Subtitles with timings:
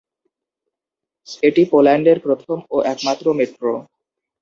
[1.43, 3.73] এটি পোল্যান্ডের প্রথম ও একমাত্র মেট্রো।